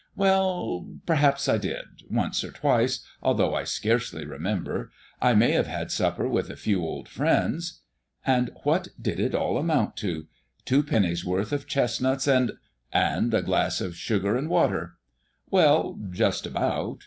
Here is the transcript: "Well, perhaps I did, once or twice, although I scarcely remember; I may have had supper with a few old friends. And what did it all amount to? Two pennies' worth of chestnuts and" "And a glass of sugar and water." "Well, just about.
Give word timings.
"Well, 0.15 0.87
perhaps 1.05 1.47
I 1.47 1.59
did, 1.59 1.83
once 2.09 2.43
or 2.43 2.49
twice, 2.51 3.05
although 3.21 3.53
I 3.53 3.65
scarcely 3.65 4.25
remember; 4.25 4.89
I 5.21 5.35
may 5.35 5.51
have 5.51 5.67
had 5.67 5.91
supper 5.91 6.27
with 6.27 6.49
a 6.49 6.55
few 6.55 6.81
old 6.81 7.07
friends. 7.07 7.81
And 8.25 8.49
what 8.63 8.87
did 8.99 9.19
it 9.19 9.35
all 9.35 9.59
amount 9.59 9.97
to? 9.97 10.25
Two 10.65 10.81
pennies' 10.81 11.23
worth 11.23 11.51
of 11.53 11.67
chestnuts 11.67 12.27
and" 12.27 12.53
"And 12.91 13.31
a 13.35 13.43
glass 13.43 13.79
of 13.79 13.95
sugar 13.95 14.35
and 14.35 14.49
water." 14.49 14.95
"Well, 15.51 15.99
just 16.09 16.47
about. 16.47 16.97